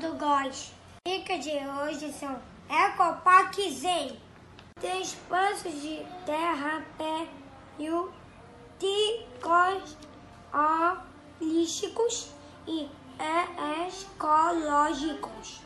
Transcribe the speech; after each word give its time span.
góis. 0.00 0.72
Dicas 1.06 1.44
de 1.44 1.50
hoje 1.50 2.12
são 2.12 2.40
Ecopark 2.68 3.54
Zen. 3.70 4.18
Tem 4.80 5.02
espaços 5.02 5.82
de 5.82 6.04
terra, 6.24 6.82
pé 6.96 7.28
e 7.78 7.88
ticos 8.78 9.96
holísticos 11.40 12.30
e 12.66 12.88
ecológicos. 13.86 15.60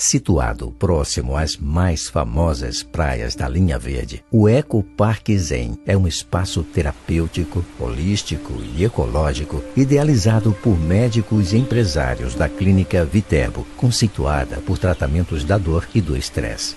Situado 0.00 0.70
próximo 0.78 1.36
às 1.36 1.56
mais 1.56 2.08
famosas 2.08 2.84
praias 2.84 3.34
da 3.34 3.48
linha 3.48 3.76
verde, 3.76 4.22
o 4.30 4.48
Eco 4.48 4.80
Parque 4.96 5.36
Zen 5.36 5.76
é 5.84 5.96
um 5.96 6.06
espaço 6.06 6.62
terapêutico, 6.62 7.64
holístico 7.80 8.62
e 8.76 8.84
ecológico 8.84 9.60
idealizado 9.76 10.56
por 10.62 10.78
médicos 10.78 11.52
e 11.52 11.56
empresários 11.56 12.36
da 12.36 12.48
clínica 12.48 13.04
Viterbo, 13.04 13.66
conceituada 13.76 14.58
por 14.58 14.78
tratamentos 14.78 15.42
da 15.42 15.58
dor 15.58 15.84
e 15.92 16.00
do 16.00 16.16
estresse. 16.16 16.76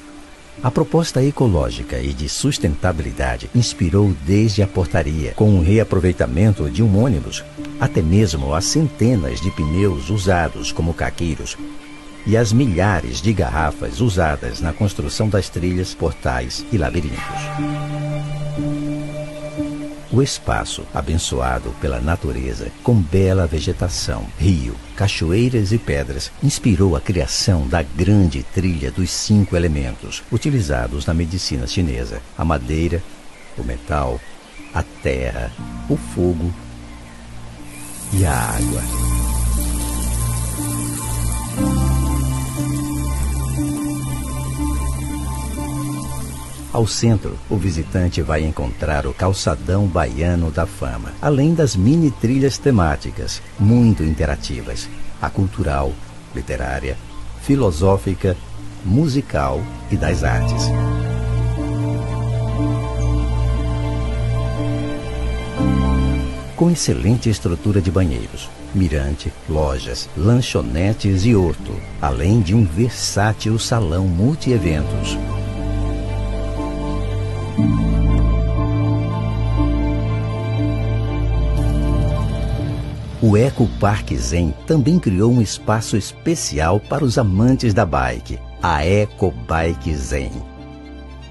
A 0.63 0.71
proposta 0.71 1.23
ecológica 1.23 1.99
e 1.99 2.13
de 2.13 2.27
sustentabilidade 2.27 3.51
inspirou 3.53 4.15
desde 4.25 4.63
a 4.63 4.67
portaria, 4.67 5.33
com 5.33 5.59
o 5.59 5.61
reaproveitamento 5.61 6.67
de 6.71 6.81
um 6.81 6.99
ônibus, 6.99 7.45
até 7.79 8.01
mesmo 8.01 8.51
as 8.51 8.65
centenas 8.65 9.39
de 9.39 9.51
pneus 9.51 10.09
usados 10.09 10.71
como 10.71 10.91
caqueiros 10.91 11.55
e 12.25 12.37
as 12.37 12.53
milhares 12.53 13.21
de 13.21 13.33
garrafas 13.33 13.99
usadas 13.99 14.61
na 14.61 14.73
construção 14.73 15.27
das 15.27 15.49
trilhas, 15.49 15.93
portais 15.93 16.65
e 16.71 16.77
labirintos. 16.77 17.19
O 20.13 20.21
espaço, 20.21 20.85
abençoado 20.93 21.73
pela 21.79 22.01
natureza, 22.01 22.69
com 22.83 22.95
bela 22.95 23.47
vegetação, 23.47 24.25
rio, 24.37 24.75
cachoeiras 24.93 25.71
e 25.71 25.77
pedras, 25.77 26.29
inspirou 26.43 26.97
a 26.97 27.01
criação 27.01 27.65
da 27.65 27.81
grande 27.81 28.43
trilha 28.43 28.91
dos 28.91 29.09
cinco 29.09 29.55
elementos, 29.55 30.21
utilizados 30.29 31.05
na 31.05 31.13
medicina 31.13 31.65
chinesa: 31.65 32.21
a 32.37 32.43
madeira, 32.43 33.01
o 33.57 33.63
metal, 33.63 34.19
a 34.73 34.83
terra, 34.83 35.49
o 35.89 35.95
fogo 35.95 36.53
e 38.13 38.25
a 38.25 38.33
água. 38.33 39.10
Ao 46.73 46.87
centro, 46.87 47.37
o 47.49 47.57
visitante 47.57 48.21
vai 48.21 48.45
encontrar 48.45 49.05
o 49.05 49.13
calçadão 49.13 49.85
baiano 49.87 50.49
da 50.49 50.65
fama, 50.65 51.11
além 51.21 51.53
das 51.53 51.75
mini 51.75 52.09
trilhas 52.09 52.57
temáticas, 52.57 53.41
muito 53.59 54.03
interativas, 54.03 54.87
a 55.21 55.29
cultural, 55.29 55.91
literária, 56.33 56.97
filosófica, 57.41 58.37
musical 58.85 59.61
e 59.91 59.97
das 59.97 60.23
artes. 60.23 60.63
Com 66.55 66.71
excelente 66.71 67.29
estrutura 67.29 67.81
de 67.81 67.91
banheiros, 67.91 68.49
mirante, 68.73 69.33
lojas, 69.49 70.07
lanchonetes 70.15 71.25
e 71.25 71.35
horto, 71.35 71.75
além 72.01 72.39
de 72.39 72.55
um 72.55 72.63
versátil 72.63 73.59
salão 73.59 74.07
multi-eventos. 74.07 75.17
O 83.23 83.37
Eco 83.37 83.67
Park 83.79 84.13
Zen 84.13 84.51
também 84.65 84.97
criou 84.97 85.31
um 85.31 85.43
espaço 85.43 85.95
especial 85.95 86.79
para 86.79 87.05
os 87.05 87.19
amantes 87.19 87.71
da 87.71 87.85
bike, 87.85 88.39
a 88.63 88.83
Eco 88.83 89.31
Bike 89.47 89.95
Zen. 89.95 90.31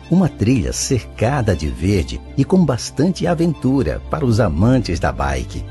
Uma 0.09 0.29
trilha 0.29 0.73
cercada 0.73 1.55
de 1.57 1.69
verde 1.69 2.21
e 2.37 2.45
com 2.45 2.65
bastante 2.65 3.27
aventura 3.27 4.01
para 4.09 4.25
os 4.25 4.39
amantes 4.39 5.01
da 5.01 5.11
bike. 5.11 5.65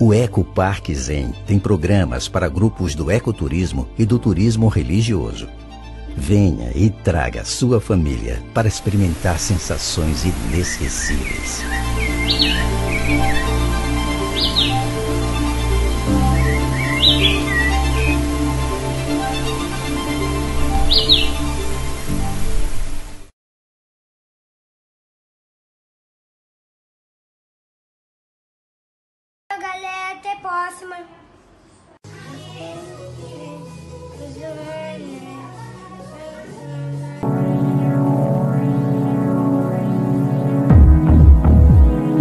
O 0.00 0.12
Eco 0.12 0.42
Park 0.42 0.90
Zen 0.90 1.32
tem 1.46 1.60
programas 1.60 2.26
para 2.26 2.48
grupos 2.48 2.96
do 2.96 3.08
ecoturismo 3.08 3.86
e 3.96 4.04
do 4.04 4.18
turismo 4.18 4.66
religioso. 4.66 5.46
Venha 6.16 6.72
e 6.74 6.90
traga 6.90 7.44
sua 7.44 7.80
família 7.80 8.42
para 8.52 8.66
experimentar 8.66 9.38
sensações 9.38 10.24
inesquecíveis 10.24 11.62
galera, 29.60 30.12
até 30.12 30.36
próxima. 30.36 30.96